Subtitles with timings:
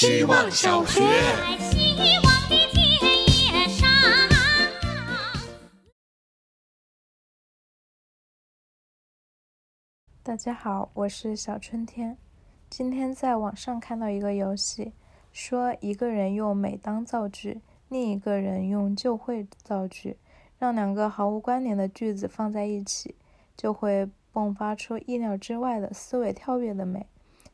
[0.00, 1.00] 希望小学。
[1.58, 2.86] 希望的田
[3.26, 3.88] 野上。
[10.22, 12.16] 大家好，我是小春天。
[12.70, 14.92] 今天在网上看到一个游戏，
[15.32, 20.16] 说一个人用每当造句，另一个人用就会造句，
[20.60, 23.16] 让两个毫无关联的句子放在一起，
[23.56, 27.04] 就会迸发出意料之外的思维跳跃的美。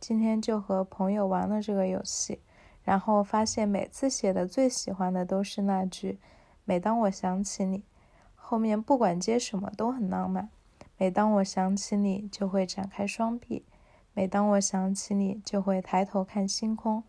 [0.00, 2.40] 今天就和朋友玩了这个游戏，
[2.82, 6.18] 然后发现每次写的最喜欢的都是那句
[6.64, 7.84] “每当我想起你”，
[8.34, 10.48] 后面不管接什么都很浪漫。
[10.96, 13.62] 每当我想起你，就会展开双臂；
[14.14, 17.02] 每当我想起你，就会抬头看星空；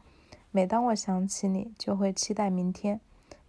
[0.51, 2.99] 每当我想起你，就会期待明天；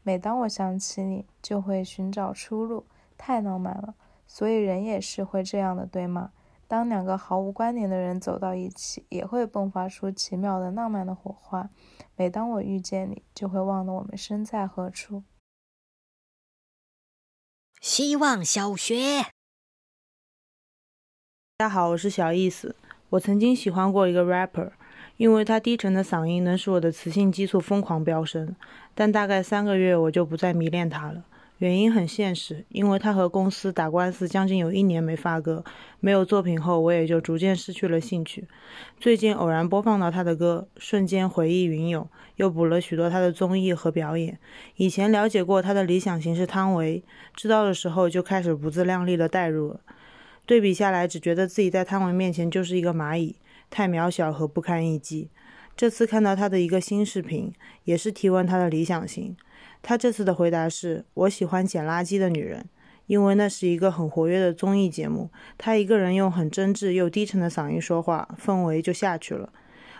[0.04, 2.86] 每当我想起你，就会寻找出路。
[3.18, 3.94] 太浪漫了，
[4.26, 6.32] 所以人也是会这样的，对吗？
[6.72, 11.68] 当两个毫无关联的人走到一起，也会迸发出奇妙的浪漫的火花。
[12.16, 15.22] 每当我遇见你，就会忘了我们身在何处。
[17.82, 19.24] 希望小学。
[21.58, 22.74] 大家好，我是小意思。
[23.10, 24.72] 我曾经喜欢过一个 rapper，
[25.18, 28.56] 因为他低沉的嗓音能使我的雌性激素疯狂飙升。
[28.94, 31.22] 但大概三个月我就不再迷恋他了，
[31.62, 35.64] 原因很现实，因为他和公司打官司，将近有一年没发歌，
[36.00, 38.48] 没有作品后，我也就逐渐失去了兴趣。
[38.98, 44.36] 最近偶然播放到他的歌，瞬间回忆云涌，又补了许多他的综艺和表演。
[44.74, 47.04] 以前了解过他的理想型是汤唯，
[47.36, 49.80] 知道的时候就开始不自量力的代入了。
[50.44, 53.36] 对比下来，只觉得自己在汤唯面前就是一个蚂蚁，
[53.70, 55.30] 太渺小和不堪一击。
[55.76, 57.52] 这次看到他的一个新视频，
[57.84, 59.36] 也是提问他的理想型。
[59.82, 62.68] 他这次的回答是：我喜欢捡垃圾的女人，
[63.06, 65.28] 因为那是一个很活跃的综艺节目。
[65.58, 69.52] 他一个人用很真挚又低沉的嗓音说话，氛围就下去了。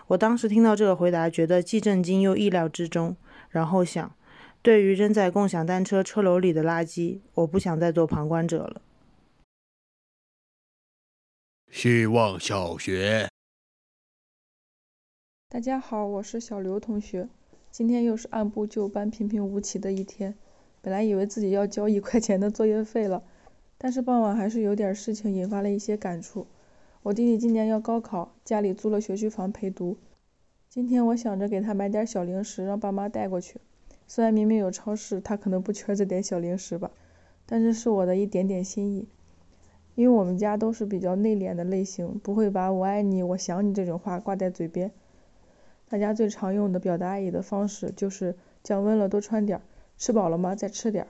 [0.06, 3.16] 我当时听到这个回答，觉得既震惊又意料之中。
[3.50, 4.14] 然后想，
[4.62, 8.82] 对于扔在共享单车车篓里的垃圾，我不想再做旁观者了。
[11.70, 13.28] 希望小学。
[15.48, 17.28] 大家好，我是小刘同学。
[17.72, 20.34] 今天又是按部就班、平平无奇的一天。
[20.82, 23.22] 本来以为自己要交一块钱的作业费了，
[23.78, 26.46] 但是傍晚还是有点事情引发了一些感触。
[27.02, 29.96] 我弟弟今年要高考，家里租了学区房陪读。
[30.68, 33.58] 今天我想着给他买点小零食，让爸妈带过去。
[34.06, 36.90] 虽然明明有超市，他可能不缺这点小零食吧，
[37.46, 39.08] 但是是我的一点点心意。
[39.94, 44.92] 因为我们家都是比较内敛的类型，不会把我爱你、我想你这种话挂在嘴边。
[45.92, 49.62] 大家最常用的表达爱意的方式就是降温了多穿点儿，
[49.98, 50.54] 吃饱了吗？
[50.54, 51.08] 再吃点儿。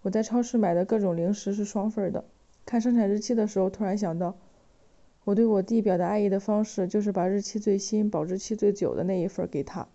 [0.00, 2.24] 我在超市买的各种零食是双份的。
[2.64, 4.34] 看生产日期的时候，突然想到，
[5.24, 9.86] 我对我弟表达爱意的方式就是把日期最新、保质期最久的那一份给他。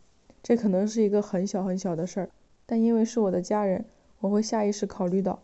[0.44, 2.30] 这可能是一个很小很小的事儿，
[2.68, 3.86] 但因为是我的家人，
[4.20, 5.42] 我会下意识考虑到，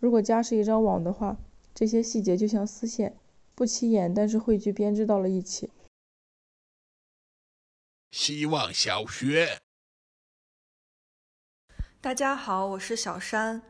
[0.00, 1.36] 如果家是一张网的话。
[1.72, 3.14] 这些细节就像丝线，
[3.54, 5.70] 不起眼，但是汇聚编织到了一起。
[8.18, 9.60] 希望小学。
[12.00, 13.62] 大家好，我是小山。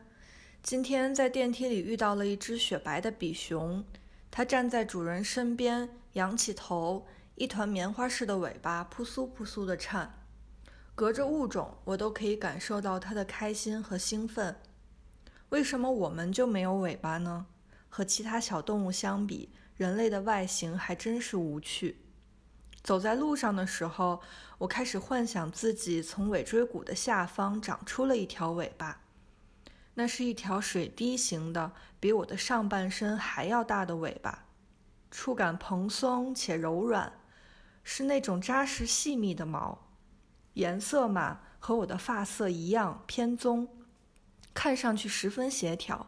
[0.63, 3.85] 今天在电梯里遇到了一只雪白的比熊，
[4.31, 7.05] 它站在主人身边，仰起头，
[7.35, 10.25] 一团棉花似的尾巴扑簌扑簌的颤。
[10.95, 14.59] 隔着物种，我都可以感受到它的开心和兴奋。
[15.49, 17.45] 为什么我们就没有尾巴呢？
[17.87, 22.01] 和其他小动物相比，人类的外形还真是无趣。
[22.83, 24.21] 走在路上的时候，
[24.57, 29.01] 我开始幻想自己从尾椎骨的下方长出了一条尾巴，
[29.95, 34.45] 那是一条水滴形的，比我的上半身还要大的尾巴，
[35.11, 37.13] 触感蓬松且柔软，
[37.83, 39.77] 是那种扎实细密的毛。
[40.53, 43.67] 颜色嘛，和我的发色一样偏棕，
[44.53, 46.07] 看上去十分协调。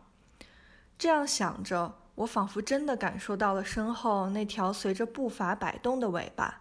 [0.97, 6.60] 这样想着，我仿佛真的感受到了身后那条随着步伐摆动的尾巴，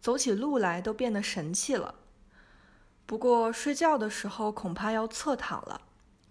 [0.00, 1.94] 走起路来都变得神气了。
[3.04, 5.82] 不过睡觉的时候恐怕要侧躺了，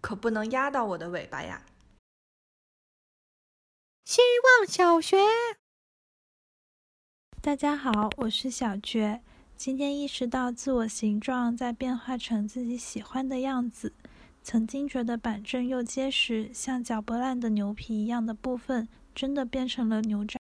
[0.02, 1.62] 可不能压到我的尾巴呀。
[4.04, 4.22] 希
[4.60, 5.18] 望小学。
[7.42, 9.22] 大家好，我是小觉。
[9.56, 13.94] 今天意识到自我形状在变化成自己喜欢的样子。
[14.44, 20.34] 曾经觉得板正又结实、像嚼不烂的牛皮一样的部分，真的变成了牛掌。